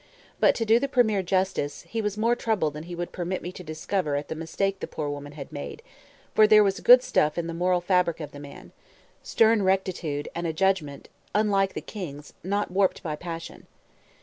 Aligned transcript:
But, 0.39 0.55
to 0.55 0.65
do 0.65 0.79
the 0.79 0.87
premier 0.87 1.21
justice, 1.21 1.83
he 1.87 2.01
was 2.01 2.17
more 2.17 2.35
troubled 2.35 2.73
than 2.73 2.85
he 2.85 2.95
would 2.95 3.11
permit 3.11 3.43
me 3.43 3.51
to 3.51 3.63
discover 3.63 4.15
at 4.15 4.29
the 4.29 4.33
mistake 4.33 4.79
the 4.79 4.87
poor 4.87 5.07
woman 5.11 5.33
had 5.33 5.51
made; 5.51 5.83
for 6.33 6.47
there 6.47 6.63
was 6.63 6.79
good 6.79 7.03
stuff 7.03 7.37
in 7.37 7.45
the 7.45 7.53
moral 7.53 7.81
fabric 7.81 8.19
of 8.19 8.31
the 8.31 8.39
man, 8.39 8.71
stern 9.21 9.61
rectitude, 9.61 10.27
and 10.33 10.47
a 10.47 10.53
judgment, 10.53 11.07
unlike 11.35 11.75
the 11.75 11.81
king's, 11.81 12.33
not 12.43 12.71
warped 12.71 13.03
by 13.03 13.15
passion. 13.15 13.67